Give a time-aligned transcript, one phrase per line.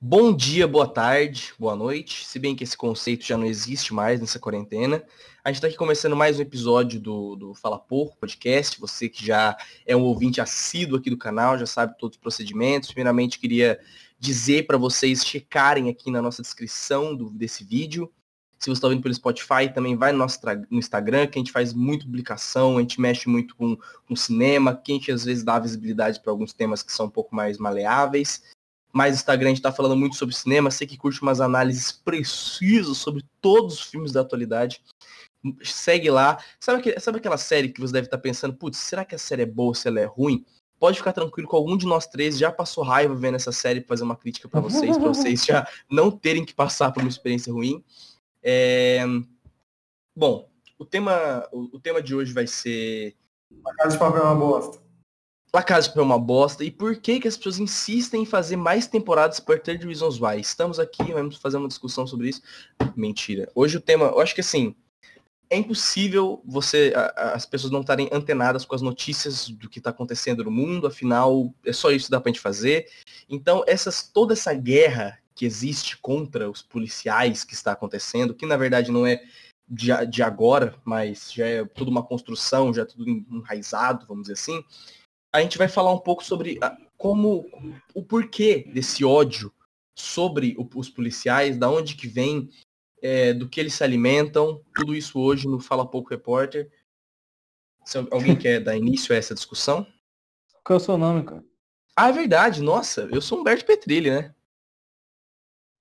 [0.00, 2.24] Bom dia, boa tarde, boa noite.
[2.24, 5.02] Se bem que esse conceito já não existe mais nessa quarentena.
[5.42, 8.78] A gente está aqui começando mais um episódio do, do Fala Pouco podcast.
[8.80, 12.90] Você que já é um ouvinte assíduo aqui do canal, já sabe todos os procedimentos.
[12.90, 13.80] Primeiramente, queria
[14.20, 18.08] dizer para vocês checarem aqui na nossa descrição do, desse vídeo.
[18.56, 20.38] Se você está ouvindo pelo Spotify, também vai no nosso
[20.70, 23.76] no Instagram, que a gente faz muita publicação, a gente mexe muito com,
[24.06, 27.10] com cinema, que a gente às vezes dá visibilidade para alguns temas que são um
[27.10, 28.56] pouco mais maleáveis
[28.98, 32.96] mais Instagram, a gente tá falando muito sobre cinema, sei que curte umas análises precisas
[32.96, 34.82] sobre todos os filmes da atualidade.
[35.62, 36.42] Segue lá.
[36.58, 39.42] Sabe, sabe aquela série que você deve estar tá pensando, putz, será que a série
[39.42, 40.44] é boa, se ela é ruim?
[40.80, 44.02] Pode ficar tranquilo que algum de nós três já passou raiva vendo essa série fazer
[44.02, 47.84] uma crítica para vocês, para vocês já não terem que passar por uma experiência ruim.
[48.42, 49.04] É...
[50.16, 53.14] Bom, o tema, o, o tema de hoje vai ser.
[53.64, 54.87] A Casa de Papel é uma bosta.
[55.52, 56.62] La Casa é uma bosta.
[56.62, 60.40] E por que, que as pessoas insistem em fazer mais temporadas por ter Reasons Why?
[60.40, 62.42] Estamos aqui, vamos fazer uma discussão sobre isso.
[62.94, 63.50] Mentira.
[63.54, 64.74] Hoje o tema, eu acho que assim,
[65.48, 69.88] é impossível você a, as pessoas não estarem antenadas com as notícias do que está
[69.88, 72.86] acontecendo no mundo, afinal, é só isso que dá pra gente fazer.
[73.28, 78.56] Então, essas, toda essa guerra que existe contra os policiais que está acontecendo, que na
[78.56, 79.22] verdade não é
[79.66, 84.34] de, de agora, mas já é tudo uma construção, já é tudo enraizado, vamos dizer
[84.34, 84.62] assim
[85.32, 86.58] a gente vai falar um pouco sobre
[86.96, 87.46] como
[87.94, 89.52] o porquê desse ódio
[89.94, 92.48] sobre os policiais, da onde que vem,
[93.02, 96.70] é, do que eles se alimentam, tudo isso hoje no Fala Pouco Repórter.
[97.84, 99.86] Se alguém quer dar início a essa discussão?
[100.64, 101.44] Qual é o seu nome, cara?
[101.96, 104.34] Ah, é verdade, nossa, eu sou Humberto Petrilli, né?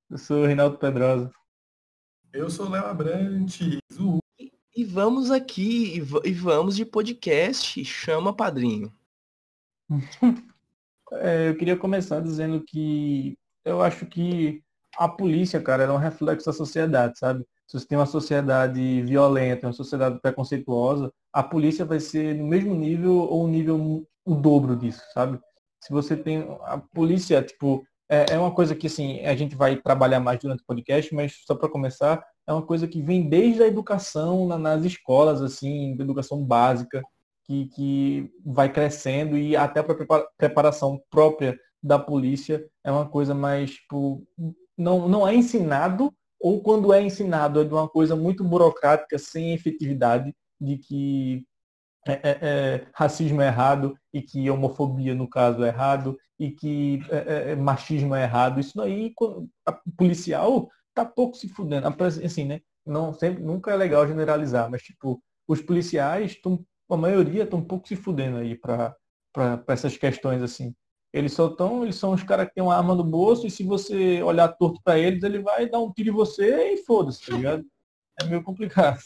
[0.09, 1.31] Eu sou o Reinaldo Pedrosa.
[2.33, 3.79] Eu sou Léo Abrante.
[4.39, 8.91] E, e vamos aqui, e, e vamos de podcast, chama padrinho.
[11.13, 14.61] É, eu queria começar dizendo que eu acho que
[14.97, 17.45] a polícia, cara, é um reflexo da sociedade, sabe?
[17.67, 22.73] Se você tem uma sociedade violenta, uma sociedade preconceituosa, a polícia vai ser no mesmo
[22.75, 25.39] nível ou um nível o dobro disso, sabe?
[25.81, 29.77] Se você tem a polícia, tipo, é, é uma coisa que assim a gente vai
[29.77, 33.63] trabalhar mais durante o podcast, mas só para começar, é uma coisa que vem desde
[33.63, 37.01] a educação na, nas escolas, assim, educação básica
[37.47, 39.85] que, que vai crescendo e até a
[40.37, 44.27] preparação própria da polícia é uma coisa mais, tipo,
[44.77, 49.53] não, não é ensinado, ou quando é ensinado é de uma coisa muito burocrática, sem
[49.53, 51.45] efetividade, de que
[52.07, 57.01] é, é, é, racismo é errado e que homofobia, no caso, é errado e que
[57.09, 58.59] é, é, é machismo é errado.
[58.59, 59.13] Isso aí,
[59.65, 61.87] a policial tá pouco se fudendo.
[62.23, 62.61] Assim, né?
[62.85, 67.63] Não, sempre, nunca é legal generalizar, mas, tipo, os policiais estão a maioria está um
[67.63, 68.95] pouco se fudendo aí para
[69.67, 70.73] essas questões assim.
[71.13, 73.63] Eles só estão, eles são os caras que têm uma arma no bolso e se
[73.63, 77.35] você olhar torto para eles, ele vai dar um tiro em você e foda-se, tá
[77.35, 77.65] ligado?
[78.21, 78.99] É meio complicado.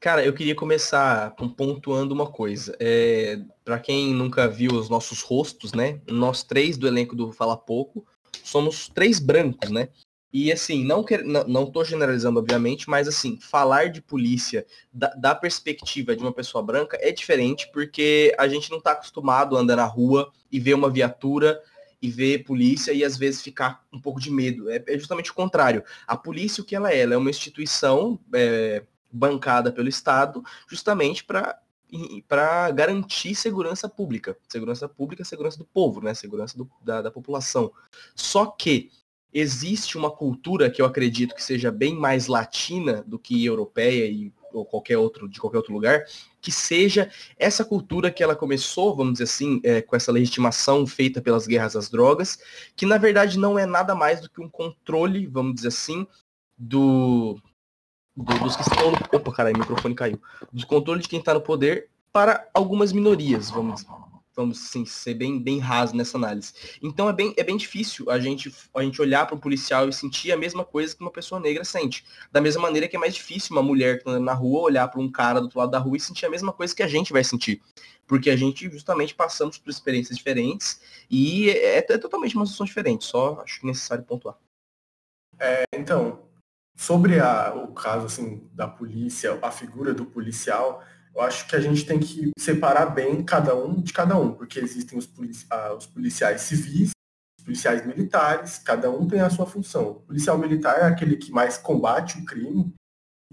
[0.00, 2.76] Cara, eu queria começar pontuando uma coisa.
[2.80, 6.00] É, para quem nunca viu os nossos rostos, né?
[6.08, 8.04] Nós três do elenco do Fala Pouco
[8.42, 9.88] somos três brancos, né?
[10.32, 15.08] E assim, não, quer, não, não tô generalizando, obviamente, mas assim, falar de polícia da,
[15.08, 19.60] da, perspectiva de uma pessoa branca é diferente, porque a gente não está acostumado a
[19.60, 21.60] andar na rua e ver uma viatura
[22.00, 24.70] e ver polícia e às vezes ficar um pouco de medo.
[24.70, 25.84] É, é justamente o contrário.
[26.06, 27.00] A polícia, o que ela é?
[27.00, 28.82] Ela é uma instituição é,
[29.12, 31.58] bancada pelo Estado, justamente para
[32.26, 34.34] para garantir segurança pública.
[34.48, 36.14] Segurança pública, segurança do povo, né?
[36.14, 37.70] Segurança do, da, da população.
[38.14, 38.90] Só que
[39.32, 44.32] existe uma cultura que eu acredito que seja bem mais latina do que europeia e
[44.52, 46.04] ou qualquer outro de qualquer outro lugar,
[46.40, 51.22] que seja essa cultura que ela começou, vamos dizer assim, é, com essa legitimação feita
[51.22, 52.38] pelas guerras às drogas,
[52.76, 56.06] que na verdade não é nada mais do que um controle, vamos dizer assim,
[56.56, 57.40] do,
[58.16, 58.92] do dos que estão.
[59.12, 60.20] Opa, caralho, o microfone caiu.
[60.52, 65.14] Dos controle de quem está no poder para algumas minorias, vamos dizer vamos assim, ser
[65.14, 66.52] bem, bem raso nessa análise.
[66.82, 69.92] Então é bem, é bem difícil a gente, a gente olhar para o policial e
[69.92, 72.04] sentir a mesma coisa que uma pessoa negra sente.
[72.30, 75.00] Da mesma maneira que é mais difícil uma mulher que está na rua olhar para
[75.00, 77.12] um cara do outro lado da rua e sentir a mesma coisa que a gente
[77.12, 77.62] vai sentir.
[78.06, 80.80] Porque a gente justamente passamos por experiências diferentes
[81.10, 84.36] e é, é totalmente uma situação diferente, só acho necessário pontuar.
[85.38, 86.20] É, então,
[86.76, 90.82] sobre a, o caso assim, da polícia, a figura do policial,
[91.14, 94.58] eu acho que a gente tem que separar bem cada um de cada um, porque
[94.58, 96.90] existem os, polici ah, os policiais civis,
[97.38, 99.90] os policiais militares, cada um tem a sua função.
[99.90, 102.72] O policial militar é aquele que mais combate o crime,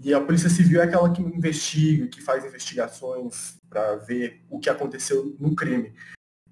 [0.02, 4.70] e a polícia civil é aquela que investiga, que faz investigações para ver o que
[4.70, 5.92] aconteceu no crime.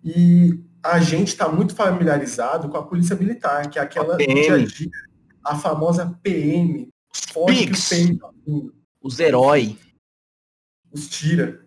[0.04, 4.34] E a gente está muito familiarizado com a polícia militar, que é aquela A PM.
[4.42, 4.90] dia a dia,
[5.44, 7.88] a famosa PM, que Pigs.
[7.88, 9.76] peito, Os heróis.
[10.93, 11.67] Os tira.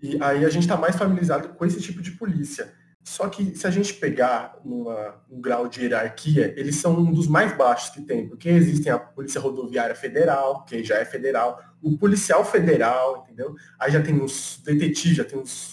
[0.00, 2.74] E aí a gente está mais familiarizado com esse tipo de polícia.
[3.04, 7.56] Só que se a gente pegar um grau de hierarquia, eles são um dos mais
[7.56, 12.44] baixos que tem, porque existem a Polícia Rodoviária Federal, que já é federal, o policial
[12.44, 13.54] federal, entendeu?
[13.78, 15.72] Aí já tem os detetives, já tem os,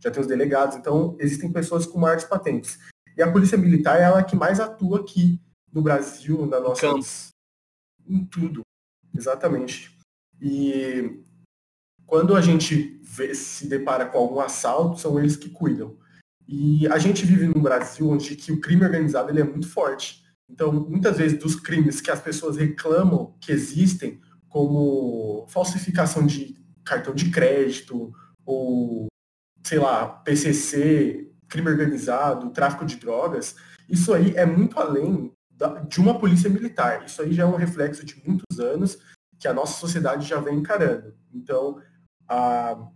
[0.00, 2.78] já tem os delegados, então existem pessoas com maiores patentes.
[3.16, 5.38] E a Polícia Militar é ela que mais atua aqui
[5.70, 6.80] no Brasil, na nossa.
[6.80, 7.04] campo.
[8.08, 8.62] Em tudo.
[9.14, 9.94] Exatamente.
[10.40, 11.22] E
[12.12, 15.96] quando a gente vê- se depara com algum assalto, são eles que cuidam.
[16.46, 20.22] E a gente vive num Brasil onde que o crime organizado ele é muito forte.
[20.46, 26.54] Então, muitas vezes dos crimes que as pessoas reclamam que existem, como falsificação de
[26.84, 28.12] cartão de crédito
[28.44, 29.06] ou
[29.64, 33.56] sei lá, PCC, crime organizado, tráfico de drogas,
[33.88, 37.06] isso aí é muito além da- de uma polícia militar.
[37.06, 38.98] Isso aí já é um reflexo de muitos anos
[39.38, 41.14] que a nossa sociedade já vem encarando.
[41.32, 41.80] Então,
[42.32, 42.88] a-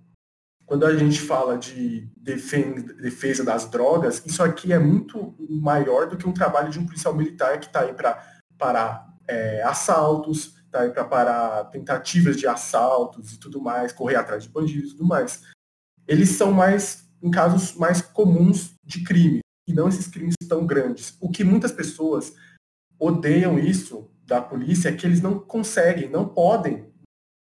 [0.64, 6.26] quando a gente fala de defesa das drogas, isso aqui é muito maior do que
[6.28, 8.20] um trabalho de um policial militar que está aí para
[8.58, 14.44] parar é, assaltos, está aí para parar tentativas de assaltos e tudo mais, correr atrás
[14.44, 15.42] de bandidos e tudo mais.
[16.06, 21.16] Eles são mais em casos mais comuns de crime e não esses crimes tão grandes.
[21.20, 22.34] O que muitas pessoas
[22.98, 26.92] odeiam isso da polícia é que eles não conseguem, não podem,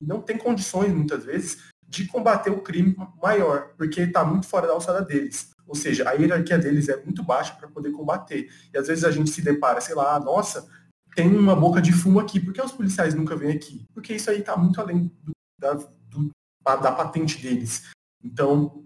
[0.00, 4.72] não têm condições muitas vezes de combater o crime maior, porque está muito fora da
[4.72, 5.50] alçada deles.
[5.66, 8.50] Ou seja, a hierarquia deles é muito baixa para poder combater.
[8.72, 10.66] E às vezes a gente se depara, sei lá, nossa,
[11.14, 13.84] tem uma boca de fumo aqui, por que os policiais nunca vêm aqui?
[13.92, 16.30] Porque isso aí está muito além do- da, do-
[16.64, 17.90] da patente deles.
[18.24, 18.84] Então,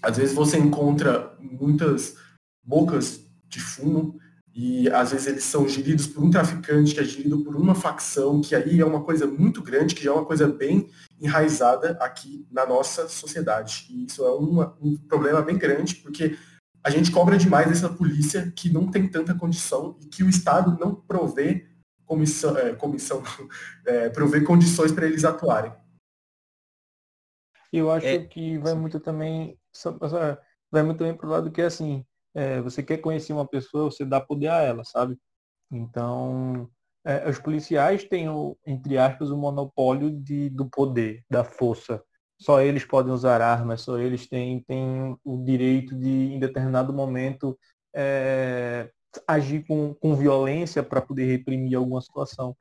[0.00, 2.16] às vezes você encontra muitas
[2.64, 4.18] bocas de fumo
[4.56, 8.40] e às vezes eles são geridos por um traficante que é gerido por uma facção,
[8.40, 10.88] que aí é uma coisa muito grande, que já é uma coisa bem
[11.20, 13.86] enraizada aqui na nossa sociedade.
[13.90, 16.38] E isso é uma- um problema bem grande, porque
[16.82, 20.78] a gente cobra demais dessa polícia que não tem tanta condição e que o Estado
[20.80, 21.68] não provê
[22.06, 23.22] comissão, é, comissão
[23.84, 25.72] é, provê condições para eles atuarem.
[27.70, 29.58] Eu acho É, que vai muito também,
[30.70, 32.06] vai muito também pro lado que é assim,
[32.36, 35.16] é, você quer conhecer uma pessoa, você dá poder a ela, sabe?
[35.72, 36.68] Então,
[37.02, 42.02] é, os policiais têm, o, entre aspas, o monopólio de, do poder, da força.
[42.38, 47.58] Só eles podem usar armas, só eles têm, têm o direito de, em determinado momento,
[47.94, 48.90] é,
[49.26, 52.54] agir com, com violência para poder reprimir alguma situação.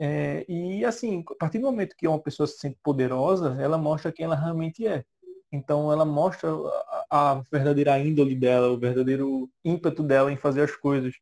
[0.00, 4.10] É, e assim, a partir do momento que uma pessoa se sente poderosa, ela mostra
[4.10, 5.04] quem ela realmente é.
[5.52, 6.50] Então ela mostra
[7.10, 11.14] a, a verdadeira índole dela, o verdadeiro ímpeto dela em fazer as coisas.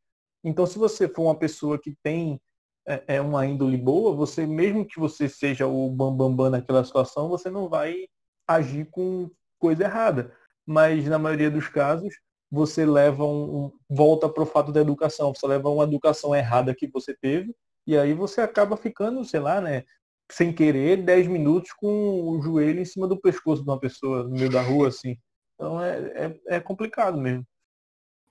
[0.44, 2.40] Então se você for uma pessoa que tem
[2.86, 6.84] é, é uma índole boa, você mesmo que você seja o bambambam bam, bam naquela
[6.84, 8.06] situação, você não vai
[8.48, 10.34] agir com coisa errada.
[10.66, 12.14] Mas na maioria dos casos,
[12.50, 16.74] você leva um, um volta para o fato da educação, você leva uma educação errada
[16.74, 17.54] que você teve
[17.86, 19.84] e aí você acaba ficando, sei lá, né,
[20.30, 24.30] sem querer, 10 minutos com o joelho em cima do pescoço de uma pessoa no
[24.30, 25.16] meio da rua, assim.
[25.54, 25.98] Então é,
[26.46, 27.44] é, é complicado mesmo.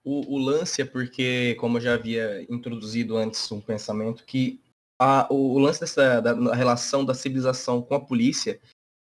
[0.03, 4.61] O, o, lance é porque, como eu já havia introduzido antes um pensamento, que
[4.97, 8.59] a, o, o, lance dessa da, relação da civilização com a polícia,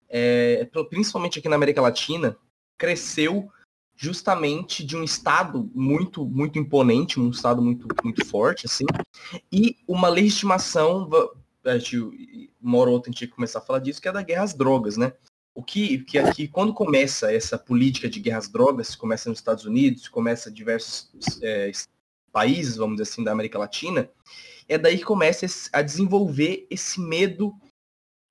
[0.10, 2.36] é, principalmente aqui na América Latina,
[2.77, 3.51] cresceu
[3.96, 8.86] justamente de um estado muito muito imponente, um estado muito muito forte assim,
[9.51, 11.10] e uma legitimação,
[11.71, 14.11] a gente, uma hora ou outra a gente que começar a falar disso, que é
[14.11, 15.13] da guerra às drogas, né?
[15.53, 19.65] O que, que aqui, quando começa essa política de guerra às drogas, começa nos Estados
[19.65, 21.09] Unidos, começa em diversos
[21.41, 21.71] é,
[22.31, 24.09] países, vamos dizer assim, da América Latina,
[24.67, 27.53] é daí que começa a desenvolver esse medo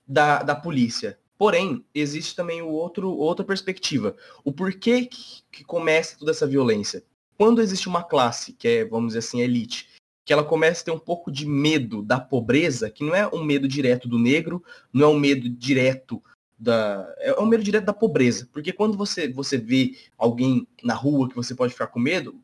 [0.07, 1.19] da, da polícia.
[1.37, 4.15] Porém, existe também o outro, outra perspectiva.
[4.43, 7.03] O porquê que, que começa toda essa violência?
[7.37, 9.87] Quando existe uma classe, que é, vamos dizer assim, elite,
[10.29, 13.43] que ela começa a ter um pouco de medo da pobreza, que não é um
[13.43, 16.21] medo direto do negro, não é um medo direto
[16.55, 17.11] da.
[17.17, 18.47] É um medo direto da pobreza.
[18.53, 22.39] Porque quando você, você vê alguém na rua que você pode ficar com medo,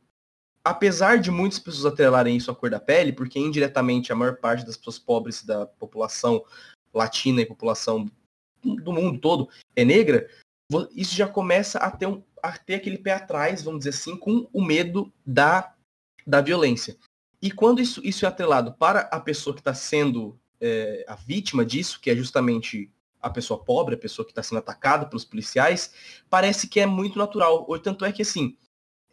[0.63, 4.65] apesar de muitas pessoas atrelarem isso à cor da pele, porque indiretamente a maior parte
[4.65, 6.43] das pessoas pobres da população
[6.91, 8.09] latina e população
[8.63, 10.27] do mundo todo é negra,
[10.95, 14.49] isso já começa a ter, um, a ter aquele pé atrás, vamos dizer assim, com
[14.51, 15.75] o medo da,
[16.25, 16.97] da violência.
[17.45, 21.63] E quando isso, isso é atrelado para a pessoa que está sendo é, a vítima
[21.63, 25.93] disso, que é justamente a pessoa pobre, a pessoa que está sendo atacada pelos policiais,
[26.27, 27.63] parece que é muito natural.
[27.67, 28.57] Ou tanto é que assim,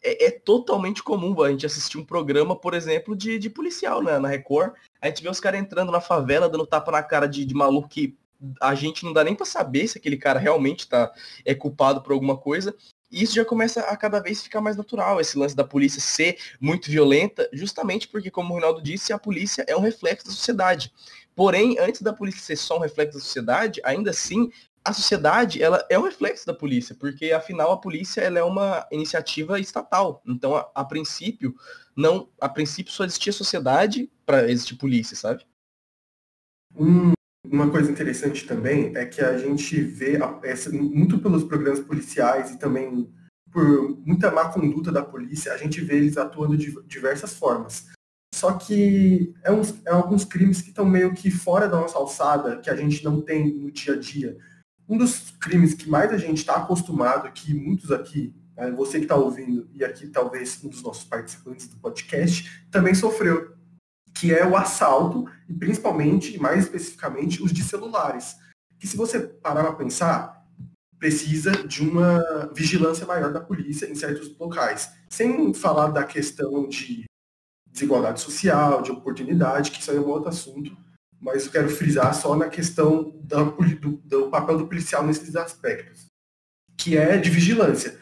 [0.03, 4.19] é, é, totalmente comum a gente assistir um programa, por exemplo, de, de policial né,
[4.19, 4.73] na Record.
[4.99, 7.87] A gente vê os caras entrando na favela, dando tapa na cara de, de maluco
[7.87, 8.17] que
[8.63, 11.13] a gente não dá nem para saber se aquele cara realmente tá,
[11.45, 12.75] é culpado por alguma coisa.
[13.13, 16.39] E isso já começa a cada vez ficar mais natural, esse lance da polícia ser
[16.59, 20.91] muito violenta, justamente porque, como o Ronaldo disse, a polícia é um reflexo da sociedade.
[21.37, 24.51] Porém, antes da polícia ser só um reflexo da sociedade, ainda assim,
[24.85, 28.87] a sociedade ela é um reflexo da polícia, porque afinal a polícia ela é uma
[28.91, 30.23] iniciativa estatal.
[30.27, 31.55] Então, a, a princípio,
[31.95, 35.47] não, a princípio só existia sociedade para existir polícia, sabe?
[36.75, 37.13] Um,
[37.53, 40.19] uma coisa interessante também é que a gente vê,
[40.73, 43.13] muito pelos programas policiais e também
[43.51, 47.91] por muita má conduta da polícia, a gente vê eles atuando de diversas formas.
[48.35, 52.57] Só que é, uns, é alguns crimes que estão meio que fora da nossa alçada,
[52.57, 54.39] que a gente não tem no dia a dia.
[54.89, 59.05] Um dos crimes que mais a gente está acostumado, que muitos aqui, né, você que
[59.05, 63.52] está ouvindo, e aqui talvez um dos nossos participantes do podcast, também sofreu,
[64.23, 68.37] que é o assalto, e principalmente, mais especificamente, os de celulares.
[68.79, 70.47] Que se você parar para pensar,
[70.97, 72.23] precisa de uma
[72.55, 74.93] vigilância maior da polícia em certos locais.
[75.11, 77.03] Sem falar da questão de
[77.67, 80.77] desigualdade social, de oportunidade, que isso aí é um outro assunto,
[81.21, 86.07] mas eu quero frisar só na questão da, do, do papel do policial nesses aspectos,
[86.79, 87.99] que é de vigilância.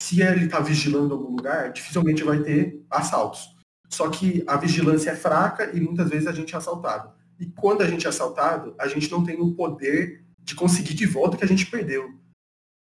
[0.00, 3.55] Se ele está vigilando algum lugar, dificilmente vai ter assaltos.
[3.88, 7.12] Só que a vigilância é fraca e muitas vezes a gente é assaltado.
[7.38, 11.06] E quando a gente é assaltado, a gente não tem o poder de conseguir de
[11.06, 12.14] volta o que a gente perdeu.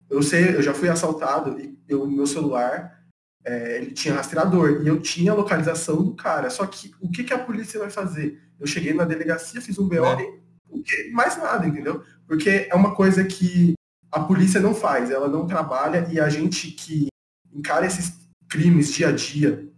[0.08, 3.04] Eu sei, eu já fui assaltado e eu, meu celular,
[3.44, 6.50] é, ele tinha rastreador e eu tinha a localização do cara.
[6.50, 8.40] Só que o que, que a polícia vai fazer?
[8.58, 10.26] Eu cheguei na delegacia, fiz um BO é.
[10.70, 12.02] e mais nada, entendeu?
[12.26, 13.74] Porque é uma coisa que
[14.10, 17.08] a polícia não faz, ela não trabalha e a gente que
[17.52, 18.12] encara esses
[18.48, 19.68] crimes dia a dia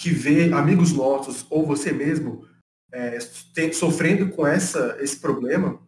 [0.00, 2.46] que vê amigos nossos ou você mesmo
[2.90, 3.18] é,
[3.54, 5.78] tem, sofrendo com essa, esse problema,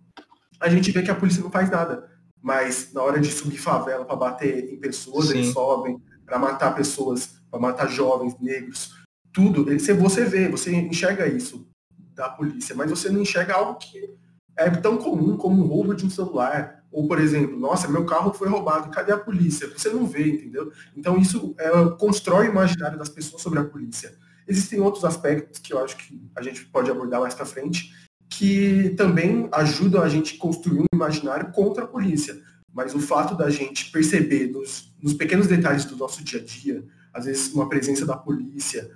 [0.60, 2.10] a gente vê que a polícia não faz nada.
[2.40, 5.38] Mas na hora de subir favela para bater em pessoas, Sim.
[5.38, 8.92] eles sobem, para matar pessoas, para matar jovens, negros,
[9.32, 9.64] tudo.
[9.78, 11.66] Você vê, você enxerga isso
[12.14, 14.14] da polícia, mas você não enxerga algo que
[14.58, 16.81] é tão comum como o roubo de um celular.
[16.92, 19.66] Ou, por exemplo, nossa, meu carro foi roubado, cadê a polícia?
[19.68, 20.70] Você não vê, entendeu?
[20.94, 24.14] Então isso é, constrói o imaginário das pessoas sobre a polícia.
[24.46, 27.94] Existem outros aspectos que eu acho que a gente pode abordar mais para frente,
[28.28, 32.38] que também ajudam a gente construir um imaginário contra a polícia.
[32.72, 36.84] Mas o fato da gente perceber nos, nos pequenos detalhes do nosso dia a dia,
[37.12, 38.90] às vezes uma presença da polícia,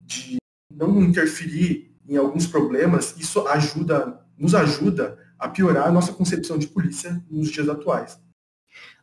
[0.00, 0.36] de
[0.72, 6.66] não interferir em alguns problemas, isso ajuda, nos ajuda a piorar a nossa concepção de
[6.66, 8.20] polícia nos dias atuais.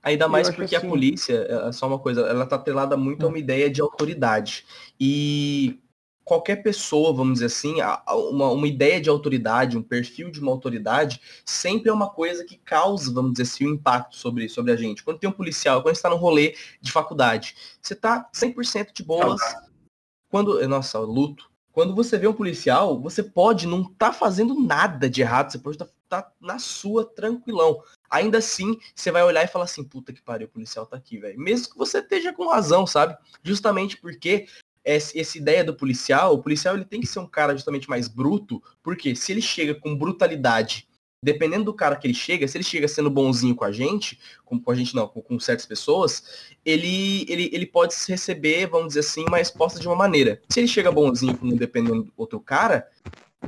[0.04, 0.86] Ainda mais porque assim...
[0.86, 3.82] a polícia, é, é só uma coisa, ela está atrelada muito a uma ideia de
[3.82, 4.64] autoridade.
[5.00, 5.80] E
[6.24, 7.76] qualquer pessoa, vamos dizer assim,
[8.32, 12.58] uma, uma ideia de autoridade, um perfil de uma autoridade, sempre é uma coisa que
[12.58, 15.04] causa, vamos dizer assim, um impacto sobre, sobre a gente.
[15.04, 19.42] Quando tem um policial, quando está no rolê de faculdade, você está 100% de boas.
[20.30, 21.50] Quando, nossa, luto.
[21.72, 25.60] Quando você vê um policial, você pode não estar tá fazendo nada de errado, você
[25.60, 27.82] pode estar tá, tá na sua, tranquilão.
[28.10, 31.18] Ainda assim, você vai olhar e falar assim, puta que pariu, o policial tá aqui,
[31.18, 31.40] velho.
[31.40, 33.18] Mesmo que você esteja com razão, sabe?
[33.44, 34.48] Justamente porque
[34.84, 38.64] essa, ideia do policial, o policial ele tem que ser um cara justamente mais bruto,
[38.82, 40.88] porque se ele chega com brutalidade
[41.22, 44.60] dependendo do cara que ele chega, se ele chega sendo bonzinho com a gente, com,
[44.60, 49.00] com a gente não, com, com, certas pessoas, ele, ele, ele pode receber, vamos dizer
[49.02, 50.40] assim, uma resposta de uma maneira.
[50.48, 52.88] Se ele chega bonzinho com dependendo do outro cara,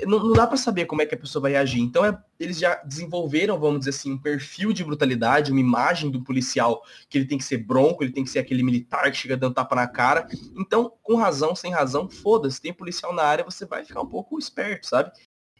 [0.05, 1.81] não, não dá para saber como é que a pessoa vai reagir.
[1.81, 6.23] Então é, eles já desenvolveram, vamos dizer assim, um perfil de brutalidade, uma imagem do
[6.23, 9.35] policial que ele tem que ser bronco, ele tem que ser aquele militar que chega
[9.35, 10.27] dando tapa na cara.
[10.57, 14.37] Então, com razão, sem razão, foda-se, tem policial na área, você vai ficar um pouco
[14.37, 15.11] esperto, sabe?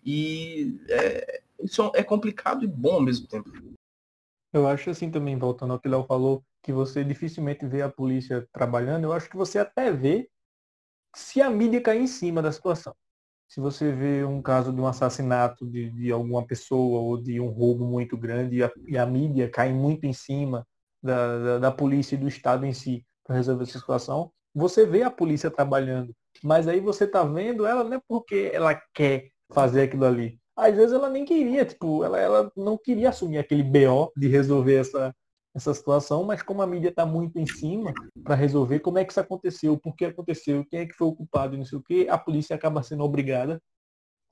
[0.06, 3.52] E é, isso é complicado e bom ao mesmo tempo.
[4.54, 7.90] Eu acho assim também, voltando ao que o Léo falou, que você dificilmente vê a
[7.90, 10.30] polícia trabalhando, eu acho que você até vê
[11.16, 12.96] se a mídia cair em cima da situação.
[13.50, 17.50] Se você vê um caso de um assassinato de, de alguma pessoa ou de um
[17.50, 20.66] roubo muito grande e a, e a mídia cai muito em cima
[21.04, 25.04] da, da, da polícia e do Estado em si para resolver essa situação, você vê
[25.04, 26.16] a polícia trabalhando.
[26.44, 30.76] Mas aí você está vendo ela não é porque ela quer fazer aquilo ali às
[30.76, 35.16] vezes ela nem queria, tipo, ela, ela não queria assumir aquele BO de resolver essa,
[35.60, 39.12] essa situação, mas como a mídia está muito em cima para resolver como é que
[39.12, 42.10] isso aconteceu, por que aconteceu, quem é que foi o culpado não sei o que,
[42.10, 43.62] a polícia acaba sendo obrigada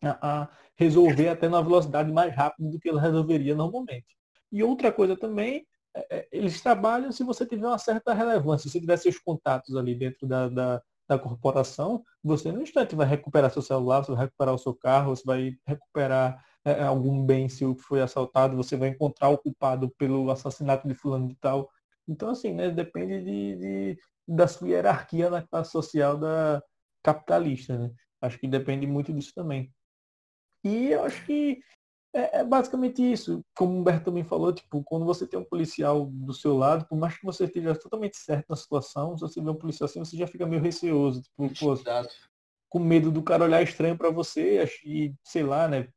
[0.04, 4.18] a, a resolver até na velocidade mais rápida do que ela resolveria normalmente.
[4.52, 5.66] E outra coisa também
[5.96, 9.96] é, é, eles trabalham se você tiver uma certa relevância, se tiver seus contatos ali
[9.96, 14.54] dentro da, da, da corporação, você no instante vai recuperar seu celular, você vai recuperar
[14.54, 16.44] o seu carro, você vai recuperar
[16.84, 21.36] algum bem se foi assaltado, você vai encontrar o culpado pelo assassinato de fulano de
[21.36, 21.70] tal.
[22.08, 26.62] Então, assim, né, depende de, de da sua hierarquia na classe social da
[27.04, 27.92] capitalista, né?
[28.22, 29.72] Acho que depende muito disso também.
[30.64, 31.60] E eu acho que
[32.14, 33.46] é, é, basicamente isso.
[33.56, 36.98] Como o Humberto também falou, tipo, quando você tem um policial do seu lado, por
[36.98, 40.18] mais que você esteja totalmente certo na situação, se você vê um policial assim, você
[40.18, 41.22] já fica meio receoso.
[41.22, 41.76] Tipo, pô,
[42.70, 45.88] com medo do cara olhar estranho para você e, sei lá, né,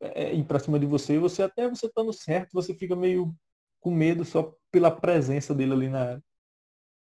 [0.00, 3.34] é, ir para cima de você, você até você estando certo, você fica meio
[3.80, 6.22] com medo só pela presença dele ali na área.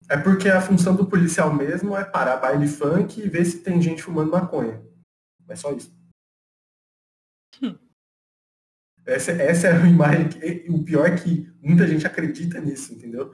[0.09, 3.81] É porque a função do policial mesmo é parar baile funk e ver se tem
[3.81, 4.81] gente fumando maconha.
[5.47, 5.93] É só isso.
[7.61, 7.77] Hum.
[9.05, 10.29] Essa, essa é a imagem.
[10.29, 13.31] Que, o pior é que muita gente acredita nisso, entendeu?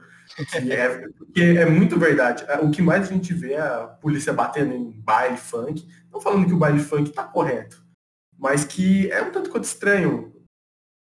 [0.70, 2.44] É, porque é muito verdade.
[2.62, 5.88] O que mais a gente vê é a polícia batendo em baile funk.
[6.10, 7.84] Não falando que o baile funk está correto,
[8.38, 10.32] mas que é um tanto quanto estranho.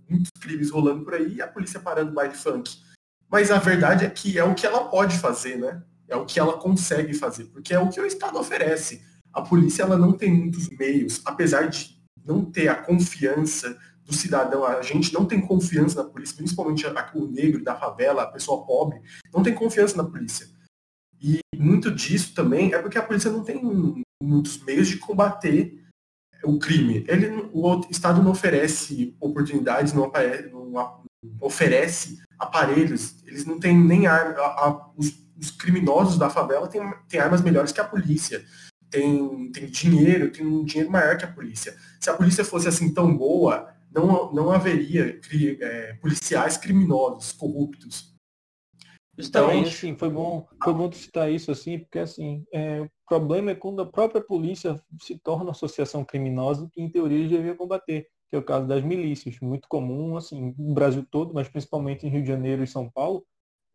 [0.10, 2.82] Muitos crimes rolando por aí e a polícia parando baile funk.
[3.30, 5.84] Mas a verdade é que é o que ela pode fazer, né?
[6.08, 9.06] É o que ela consegue fazer, porque é o que o Estado oferece.
[9.34, 14.64] A polícia ela não tem muitos meios, apesar de não ter a confiança do cidadão,
[14.64, 19.02] a gente não tem confiança na polícia, principalmente o negro da favela, a pessoa pobre,
[19.34, 20.48] não tem confiança na polícia.
[21.22, 23.62] E muito disso também é porque a polícia não tem
[24.24, 25.84] muitos meios de combater
[26.44, 27.06] o crime.
[27.08, 30.12] Ele, o Estado não oferece oportunidades, não,
[30.52, 31.04] não
[31.42, 34.40] oferece aparelhos, eles não têm nem arma.
[34.40, 38.44] A, a, os, os, criminosos da favela têm, têm armas melhores que a polícia.
[38.90, 41.76] Tem, tem dinheiro, tem um dinheiro maior que a polícia.
[42.00, 48.17] Se a polícia fosse assim tão boa, não, não haveria cri, é, policiais criminosos, corruptos.
[49.18, 53.56] Então, assim, foi bom, foi bom citar isso, assim, porque assim, é, o problema é
[53.56, 58.40] quando a própria polícia se torna associação criminosa que, em teoria, deveriam combater, que é
[58.40, 62.28] o caso das milícias, muito comum, assim, no Brasil todo, mas principalmente em Rio de
[62.28, 63.26] Janeiro e São Paulo.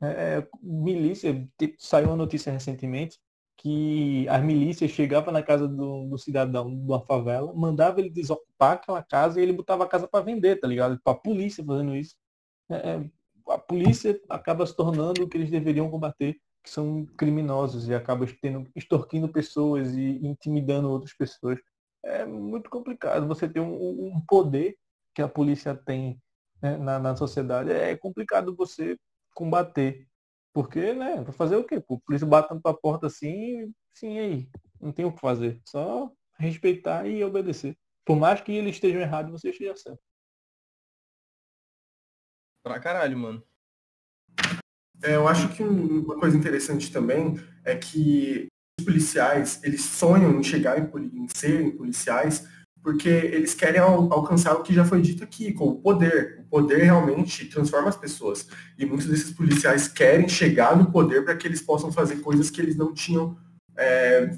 [0.00, 3.18] É, é milícia, saiu uma notícia recentemente
[3.56, 8.72] que as milícias chegavam na casa do, do cidadão de uma favela, mandava ele desocupar
[8.72, 11.00] aquela casa e ele botava a casa para vender, tá ligado?
[11.02, 12.16] Para a polícia fazendo isso.
[12.68, 13.10] É, é,
[13.54, 18.26] a polícia acaba se tornando o que eles deveriam combater, que são criminosos e acaba
[18.40, 21.58] tendo, extorquindo pessoas e intimidando outras pessoas.
[22.04, 24.76] É muito complicado você ter um, um poder
[25.14, 26.20] que a polícia tem
[26.60, 27.70] né, na, na sociedade.
[27.70, 28.96] É complicado você
[29.34, 30.06] combater
[30.52, 31.82] porque, né, vai fazer o quê?
[31.88, 34.48] O polícia batendo pra porta assim, sim, aí.
[34.80, 35.60] Não tem o que fazer.
[35.64, 37.76] Só respeitar e obedecer.
[38.04, 40.00] Por mais que eles estejam errados, você esteja certo.
[42.62, 43.42] Pra caralho, mano.
[45.02, 48.46] É, eu acho que uma coisa interessante também é que
[48.78, 52.48] os policiais, eles sonham em chegar em, em serem policiais
[52.82, 56.40] porque eles querem al alcançar o que já foi dito aqui, com o poder.
[56.40, 58.48] O poder realmente transforma as pessoas.
[58.76, 62.60] E muitos desses policiais querem chegar no poder para que eles possam fazer coisas que
[62.60, 63.38] eles não tinham,
[63.76, 64.36] é,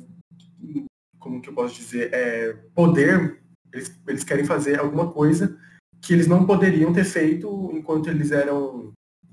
[1.18, 3.42] como que eu posso dizer, é, poder.
[3.72, 5.58] Eles, eles querem fazer alguma coisa
[6.04, 8.92] que eles não poderiam ter feito enquanto eles eram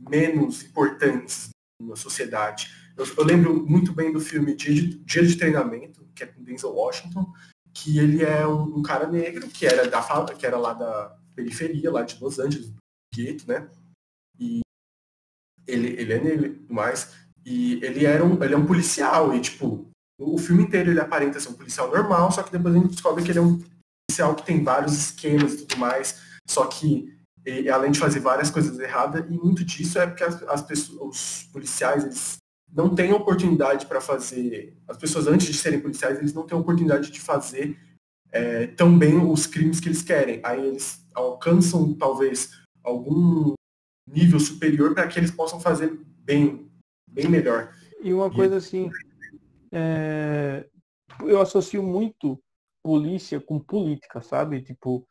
[0.09, 1.49] menos importantes
[1.81, 2.71] na sociedade.
[2.97, 6.41] Eu, eu lembro muito bem do filme Dia de, Dia de Treinamento, que é com
[6.41, 7.31] Denzel Washington,
[7.73, 10.01] que ele é um, um, cara negro que era da
[10.33, 12.77] que era lá da periferia, lá de Los Angeles, do
[13.13, 13.69] gueto, né?
[14.39, 14.61] E
[15.67, 16.61] ele, ele é negro
[17.45, 21.39] e ele era um ele é um policial e tipo o filme inteiro ele aparenta
[21.39, 23.59] ser um policial normal, só que depois a gente descobre que ele é um
[24.07, 27.13] policial que tem vários esquemas e tudo mais, só que
[27.45, 30.99] ele, além de fazer várias coisas erradas, e muito disso é porque as, as pessoas,
[31.01, 32.37] os policiais, eles
[32.71, 34.77] não têm oportunidade para fazer.
[34.87, 37.77] As pessoas, antes de serem policiais, eles não têm oportunidade de fazer
[38.31, 40.39] é, tão bem os crimes que eles querem.
[40.43, 42.51] Aí eles alcançam, talvez,
[42.83, 43.53] algum
[44.07, 46.69] nível superior para que eles possam fazer bem,
[47.07, 47.73] bem melhor.
[48.01, 48.89] E uma coisa assim,
[49.71, 50.65] é,
[51.21, 52.41] eu associo muito
[52.83, 54.61] polícia com política, sabe?
[54.61, 55.05] Tipo,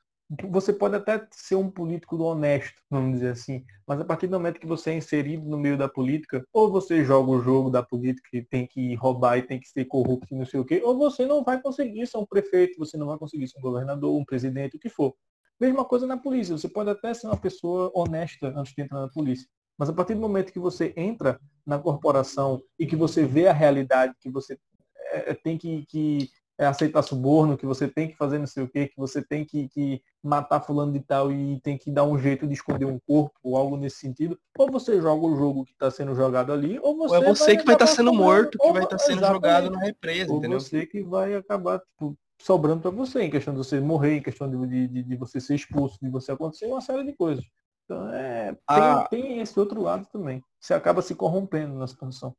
[0.49, 4.61] você pode até ser um político honesto, vamos dizer assim, mas a partir do momento
[4.61, 8.29] que você é inserido no meio da política, ou você joga o jogo da política
[8.33, 10.97] e tem que roubar e tem que ser corrupto e não sei o quê, ou
[10.97, 14.25] você não vai conseguir ser um prefeito, você não vai conseguir ser um governador, um
[14.25, 15.15] presidente, o que for.
[15.61, 19.09] Mesma coisa na polícia, você pode até ser uma pessoa honesta antes de entrar na
[19.09, 23.49] polícia, mas a partir do momento que você entra na corporação e que você vê
[23.49, 24.57] a realidade, que você
[25.11, 28.69] é, tem que, que é, aceitar suborno, que você tem que fazer não sei o
[28.69, 32.19] quê, que você tem que, que matar fulano de tal e tem que dar um
[32.19, 35.73] jeito de esconder um corpo ou algo nesse sentido, ou você joga o jogo que
[35.73, 37.17] está sendo jogado ali, ou você.
[37.17, 39.25] Ou é você vai que vai estar tá sendo morto, que vai estar tá sendo
[39.25, 40.61] jogado na represa, ou entendeu?
[40.61, 44.51] você que vai acabar tipo, sobrando para você, em questão de você morrer, em questão
[44.51, 47.45] de, de, de, você ser expulso, de você acontecer uma série de coisas.
[47.87, 49.09] Então é, tem, ah.
[49.11, 50.43] tem esse outro lado também.
[50.61, 52.37] Você acaba se corrompendo na situação.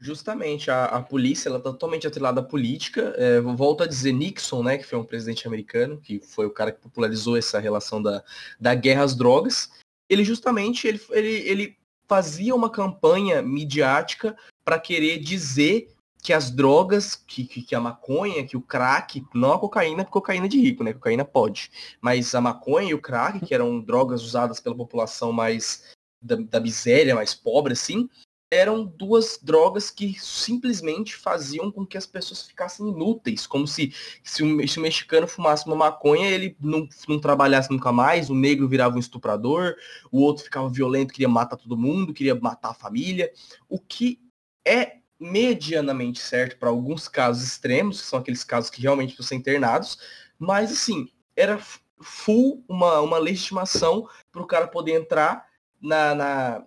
[0.00, 3.14] Justamente, a, a polícia ela tá totalmente atrelada à política.
[3.16, 6.70] É, volto a dizer Nixon, né, que foi um presidente americano, que foi o cara
[6.70, 8.22] que popularizou essa relação da,
[8.60, 9.70] da guerra às drogas.
[10.08, 11.76] Ele justamente ele, ele, ele
[12.08, 18.46] fazia uma campanha midiática para querer dizer que as drogas, que, que, que, a maconha,
[18.46, 20.92] que o crack, não a cocaína, porque cocaína é de rico, né?
[20.92, 21.70] Cocaína pode.
[22.00, 25.84] Mas a maconha e o crack, que eram drogas usadas pela população mais
[26.22, 28.08] da, da miséria, mais pobre, assim,
[28.50, 34.42] eram duas drogas que simplesmente faziam com que as pessoas ficassem inúteis, como se, se,
[34.42, 38.68] um, se um mexicano fumasse uma maconha, ele não, não trabalhasse nunca mais, o negro
[38.68, 39.76] virava um estuprador,
[40.10, 43.30] o outro ficava violento, queria matar todo mundo, queria matar a família,
[43.68, 44.18] o que
[44.66, 49.34] é medianamente certo para alguns casos extremos, que são aqueles casos que realmente precisam ser
[49.36, 49.98] internados,
[50.38, 51.60] mas assim, era
[52.00, 55.46] full uma, uma legitimação para o cara poder entrar
[55.80, 56.64] na, na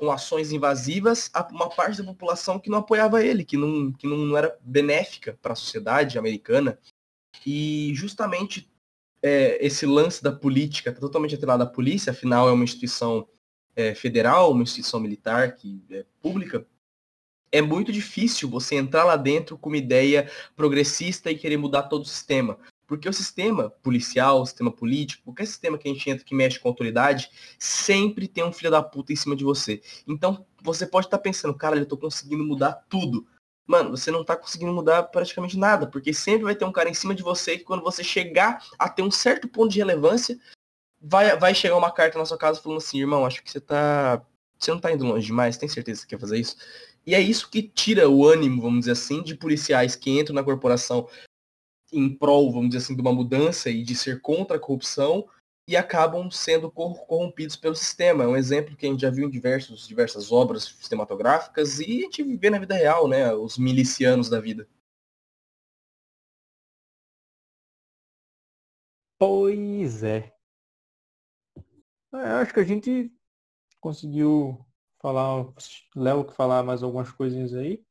[0.00, 4.06] com ações invasivas a uma parte da população que não apoiava ele, que não, que
[4.06, 6.78] não era benéfica para a sociedade americana.
[7.46, 8.66] E justamente
[9.22, 13.28] é, esse lance da política está totalmente atrelado à polícia, afinal é uma instituição
[13.76, 16.66] é, federal, uma instituição militar que é pública.
[17.52, 22.04] É muito difícil você entrar lá dentro com uma ideia progressista e querer mudar todo
[22.04, 22.58] o sistema.
[22.90, 26.58] Porque o sistema policial, o sistema político, qualquer sistema que a gente entra que mexe
[26.58, 29.80] com autoridade, sempre tem um filho da puta em cima de você.
[30.08, 33.24] Então, você pode estar tá pensando, cara, eu tô conseguindo mudar tudo.
[33.64, 36.94] Mano, você não tá conseguindo mudar praticamente nada, porque sempre vai ter um cara em
[36.94, 40.36] cima de você que quando você chegar a ter um certo ponto de relevância,
[41.00, 44.20] vai, vai chegar uma carta na sua casa falando assim, irmão, acho que você tá.
[44.58, 46.56] Você não tá indo longe demais, tem certeza que quer fazer isso?
[47.06, 50.42] E é isso que tira o ânimo, vamos dizer assim, de policiais que entram na
[50.42, 51.08] corporação
[51.92, 55.28] em prol, vamos dizer assim, de uma mudança e de ser contra a corrupção
[55.66, 58.24] e acabam sendo corrompidos pelo sistema.
[58.24, 62.02] É um exemplo que a gente já viu em diversos, diversas obras cinematográficas e a
[62.02, 63.32] gente vê na vida real, né?
[63.32, 64.68] Os milicianos da vida.
[69.18, 70.32] Pois é.
[72.14, 73.12] é acho que a gente
[73.80, 74.64] conseguiu
[75.00, 75.46] falar,
[75.96, 77.84] Léo, que falar mais algumas coisinhas aí.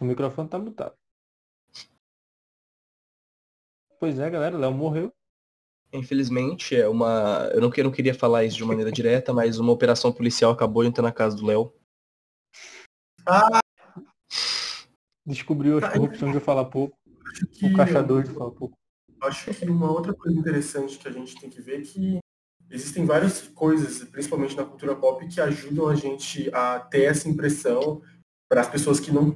[0.00, 1.01] O microfone tá mutado.
[4.02, 5.12] Pois é, galera, Léo morreu.
[5.92, 7.48] Infelizmente, é uma.
[7.54, 10.82] Eu não, eu não queria falar isso de maneira direta, mas uma operação policial acabou
[10.82, 11.72] entrando na casa do Léo.
[13.24, 13.60] Ah!
[15.24, 16.98] Descobriu as corrupções de falar pouco.
[17.52, 17.66] Que...
[17.66, 18.76] O caçador de falar pouco.
[19.22, 22.18] Acho que uma outra coisa interessante que a gente tem que ver é que
[22.72, 28.02] existem várias coisas, principalmente na cultura pop, que ajudam a gente a ter essa impressão
[28.52, 29.30] para as pessoas que não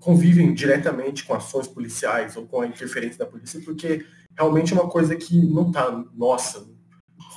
[0.00, 4.04] convivem diretamente com ações policiais ou com a interferência da polícia, porque
[4.36, 6.66] realmente é uma coisa que não tá, nossa,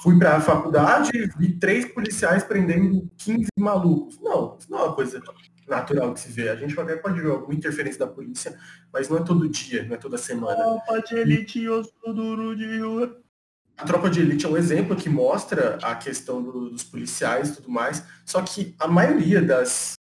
[0.01, 4.19] fui para a faculdade e vi três policiais prendendo 15 malucos.
[4.19, 5.21] Não, isso não é uma coisa
[5.67, 6.49] natural que se vê.
[6.49, 8.57] A gente até pode ver alguma interferência da polícia,
[8.91, 10.55] mas não é todo dia, não é toda semana.
[10.55, 13.15] Tropa de elite, eu sou duro de rua.
[13.77, 17.55] A Tropa de Elite é um exemplo que mostra a questão do, dos policiais e
[17.55, 19.98] tudo mais, só que a maioria das,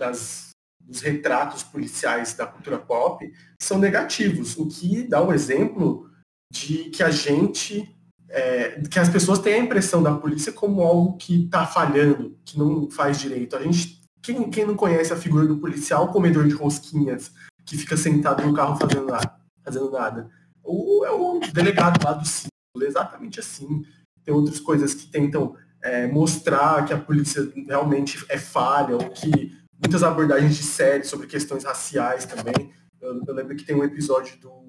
[0.00, 0.48] das,
[0.80, 6.10] dos retratos policiais da cultura pop são negativos, o que dá um exemplo
[6.50, 7.94] de que a gente,
[8.28, 12.58] é, que as pessoas têm a impressão da polícia como algo que está falhando, que
[12.58, 13.54] não faz direito.
[13.54, 17.30] A gente, quem, quem não conhece a figura do policial, comedor de rosquinhas,
[17.64, 20.30] que fica sentado no carro fazendo nada, fazendo nada.
[20.64, 22.50] Ou é o delegado lá do círculo,
[22.82, 23.84] exatamente assim.
[24.24, 29.59] Tem outras coisas que tentam é, mostrar que a polícia realmente é falha, ou que
[29.80, 32.72] muitas abordagens de série sobre questões raciais também.
[33.00, 34.68] Eu, eu, lembro que tem um episódio do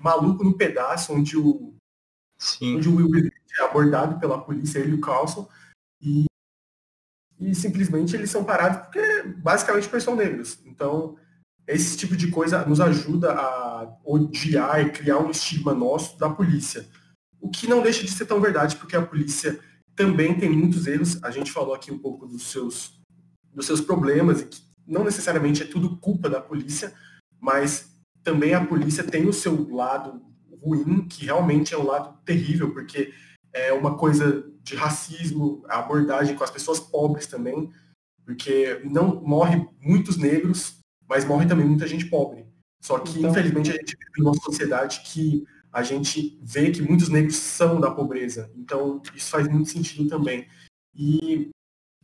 [0.00, 1.74] Maluco no Pedaço, onde o,
[2.42, 2.76] Sim.
[2.76, 5.48] Onde o Will é abordado pela polícia, ele e o Carlson,
[6.00, 6.24] e,
[7.38, 10.58] e simplesmente eles são parados porque basicamente são negros.
[10.66, 11.16] Então,
[11.68, 16.84] esse tipo de coisa nos ajuda a odiar e criar um estigma nosso da polícia.
[17.40, 19.60] O que não deixa de ser tão verdade, porque a polícia
[19.94, 21.22] também tem muitos erros.
[21.22, 23.00] A gente falou aqui um pouco dos seus
[23.52, 26.92] dos seus problemas e que não necessariamente é tudo culpa da polícia,
[27.40, 30.22] mas também a polícia tem o seu lado
[30.62, 33.12] ruim, que realmente é um lado terrível, porque
[33.52, 37.70] é uma coisa de racismo, a abordagem com as pessoas pobres também,
[38.24, 42.46] porque não morre muitos negros, mas morre também muita gente pobre.
[42.80, 43.30] Só que, então...
[43.30, 47.90] infelizmente, a gente vive numa sociedade que a gente vê que muitos negros são da
[47.90, 48.50] pobreza.
[48.56, 50.46] Então, isso faz muito sentido também.
[50.94, 51.50] E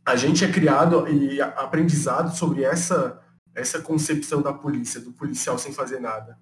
[0.05, 3.21] a gente é criado e aprendizado sobre essa,
[3.53, 6.37] essa concepção da polícia, do policial sem fazer nada.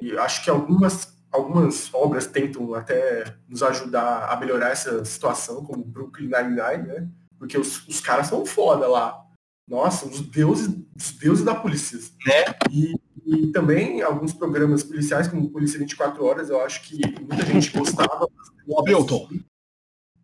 [0.00, 5.84] E acho que algumas, algumas obras tentam até nos ajudar a melhorar essa situação, como
[5.84, 7.08] Brooklyn Nine-Nine, né?
[7.38, 9.22] Porque os, os caras são foda lá.
[9.68, 11.98] Nossa, os deuses, os deuses da polícia.
[12.26, 12.44] Né?
[12.70, 12.94] E,
[13.26, 18.26] e também alguns programas policiais, como Polícia 24 Horas, eu acho que muita gente gostava.
[18.66, 19.28] O Hamilton.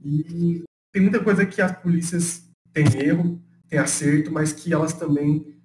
[0.03, 2.44] E tem muita coisa que as polícias
[2.75, 5.57] têm erro, têm acerto, mas que elas também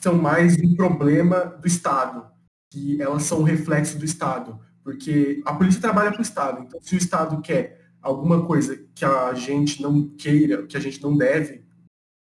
[0.00, 2.26] são mais um problema do Estado,
[2.72, 6.80] que elas são um reflexo do Estado, porque a polícia trabalha para o Estado, então
[6.82, 11.16] se o Estado quer alguma coisa que a gente não queira, que a gente não
[11.16, 11.62] deve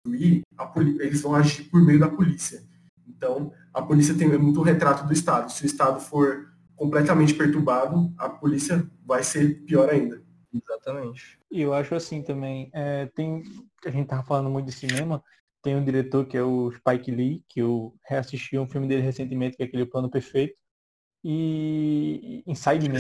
[0.08, 0.42] ir,
[1.00, 2.62] eles vão agir por meio da polícia.
[3.06, 5.52] Então, a polícia tem muito retrato do Estado.
[5.52, 10.22] Se o Estado for completamente perturbado, a polícia vai ser pior ainda.
[10.64, 11.38] Exatamente.
[11.50, 13.42] E eu acho assim também, é, tem,
[13.84, 15.22] a gente tava falando muito de cinema,
[15.62, 19.56] tem um diretor que é o Spike Lee, que eu reassisti um filme dele recentemente,
[19.56, 20.54] que é aquele Plano Perfeito,
[21.24, 22.98] e Inside Man.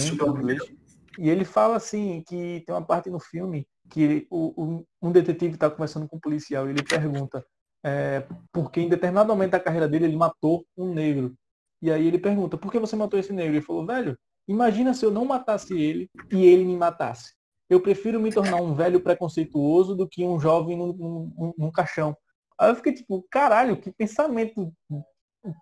[1.18, 5.54] E ele fala assim, que tem uma parte no filme que o, o, um detetive
[5.54, 7.44] está conversando com um policial e ele pergunta
[7.86, 11.36] é, porque em determinado momento da carreira dele ele matou um negro.
[11.80, 13.54] E aí ele pergunta, por que você matou esse negro?
[13.54, 17.35] Ele falou, velho, imagina se eu não matasse ele e ele me matasse.
[17.68, 22.16] Eu prefiro me tornar um velho preconceituoso do que um jovem num, num, num caixão.
[22.58, 24.72] Aí eu fiquei tipo, caralho, que pensamento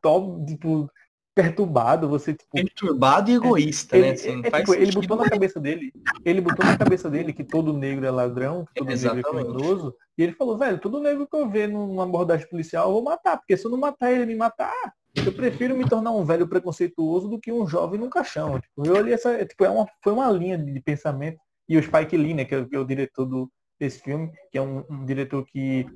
[0.03, 0.89] top, tipo,
[1.35, 4.13] perturbado, você tipo, perturbado e egoísta, ele, né?
[4.13, 5.93] Assim, é, tipo, ele botou na cabeça dele,
[6.25, 9.25] ele botou na cabeça dele que todo negro é ladrão, todo Exatamente.
[9.27, 12.87] negro é criminoso, e ele falou, velho, todo negro que eu ver numa abordagem policial
[12.87, 16.13] eu vou matar, porque se eu não matar ele, me matar, eu prefiro me tornar
[16.13, 18.61] um velho preconceituoso do que um jovem num caixão.
[18.61, 22.17] Tipo, eu olhei essa, tipo, é uma, foi uma linha de pensamento e o Spike
[22.17, 25.05] Lee, né, que é, que é o diretor do, desse filme, que é um, um,
[25.05, 25.87] diretor que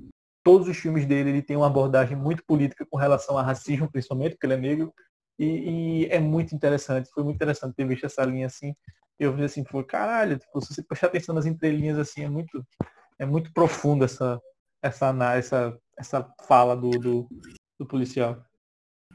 [0.42, 4.32] todos os filmes dele ele tem uma abordagem muito política com relação a racismo, principalmente,
[4.32, 4.92] porque ele é negro.
[5.38, 8.74] E, e é muito interessante, foi muito interessante ter visto essa linha assim.
[9.18, 12.64] Eu vi assim, foi caralho, tipo, se você prestar atenção nas entrelinhas assim, é muito,
[13.18, 14.40] é muito profundo essa,
[14.82, 17.28] essa, essa, essa fala do, do,
[17.78, 18.42] do policial.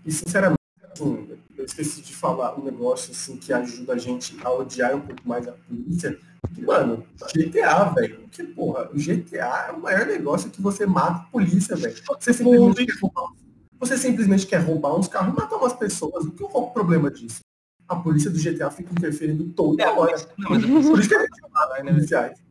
[0.05, 0.59] E sinceramente,
[0.91, 5.01] assim, eu esqueci de falar um negócio assim que ajuda a gente a odiar um
[5.01, 6.19] pouco mais a polícia,
[6.60, 8.27] Mano, GTA, velho.
[8.29, 11.95] Que porra, o GTA é o maior negócio que você mata a polícia, velho.
[12.19, 13.32] Você simplesmente, quer roubar,
[13.79, 16.25] você simplesmente quer roubar uns carros e matar umas pessoas.
[16.38, 17.39] Qual é o problema disso?
[17.88, 20.15] A polícia do GTA fica interferindo toda é, hora.
[20.38, 22.43] Não, mas Por isso que a gente mata né, policiais.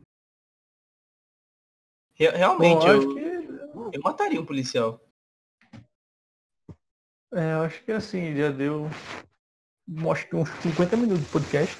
[2.15, 3.97] Realmente, Bom, eu, que...
[3.97, 5.01] eu mataria um policial.
[7.33, 8.87] É, eu acho que assim, já deu
[10.11, 11.77] acho que uns 50 minutos de podcast.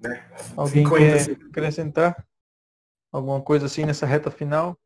[0.00, 0.28] Né?
[0.56, 1.32] Alguém 50, quer assim.
[1.48, 2.26] acrescentar
[3.12, 4.76] alguma coisa assim nessa reta final?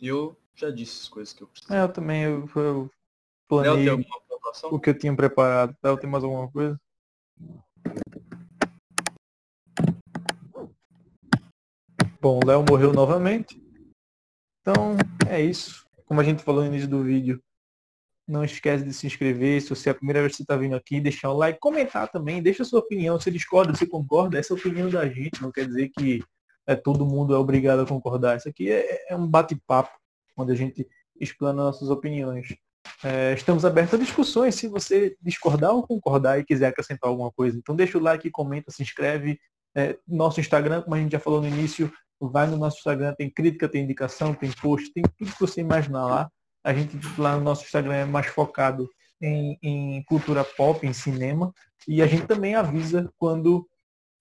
[0.00, 1.72] Eu já disse as coisas que eu preciso.
[1.72, 2.90] É, eu também, eu, eu
[3.48, 4.06] planejei
[4.64, 5.76] o que eu tinha preparado.
[5.82, 6.80] Léo, tem mais alguma coisa?
[12.20, 13.60] Bom, o Léo morreu novamente.
[14.60, 14.96] Então,
[15.28, 15.84] é isso.
[16.06, 17.42] Como a gente falou no início do vídeo,
[18.26, 19.60] não esquece de se inscrever.
[19.60, 22.42] Se você é a primeira vez que está vindo aqui, deixar o like, comentar também,
[22.42, 23.20] deixa a sua opinião.
[23.20, 25.42] Se discorda, se concorda, essa é a opinião da gente.
[25.42, 26.22] Não quer dizer que
[26.66, 28.36] é, todo mundo é obrigado a concordar.
[28.36, 29.92] Isso aqui é, é um bate-papo,
[30.36, 30.86] onde a gente
[31.20, 32.54] explana nossas opiniões.
[33.02, 34.54] É, estamos abertos a discussões.
[34.54, 38.70] Se você discordar ou concordar e quiser acrescentar alguma coisa, então deixa o like, comenta,
[38.70, 39.38] se inscreve.
[39.76, 43.28] É, nosso Instagram, como a gente já falou no início, vai no nosso Instagram, tem
[43.28, 46.30] crítica, tem indicação, tem post, tem tudo que você imaginar lá.
[46.64, 48.88] A gente lá no nosso Instagram é mais focado
[49.20, 51.52] em, em cultura pop, em cinema.
[51.86, 53.68] E a gente também avisa quando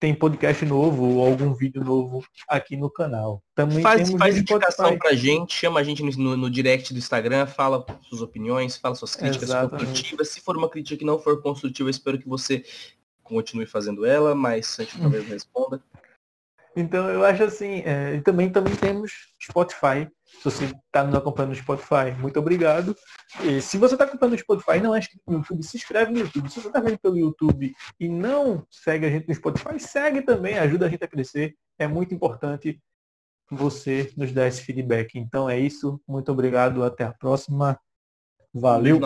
[0.04, 3.42] tem podcast novo ou algum vídeo novo aqui no canal.
[3.56, 7.86] Também faz faz indicação pra gente, chama a gente no, no, direct do Instagram, fala
[8.02, 9.86] suas opiniões, fala suas críticas Exatamente.
[9.86, 10.28] construtivas.
[10.28, 12.66] Se for uma crítica que não for construtiva, eu espero que você
[13.24, 15.82] continue fazendo ela, mas a gente talvez responda.
[16.76, 20.10] Então eu acho assim, é, e também, também temos Spotify.
[20.38, 22.96] Se você está nos acompanhando no Spotify, muito obrigado.
[23.42, 26.12] E se você está acompanhando no Spotify e não é inscrito no YouTube, se inscreve
[26.12, 26.50] no YouTube.
[26.50, 30.58] Se você está vendo pelo YouTube e não segue a gente no Spotify, segue também,
[30.58, 31.56] ajuda a gente a crescer.
[31.80, 32.82] É muito importante
[33.50, 35.18] você nos dar esse feedback.
[35.18, 36.02] Então é isso.
[36.08, 36.84] Muito obrigado.
[36.84, 37.80] Até a próxima.
[38.54, 39.00] Valeu.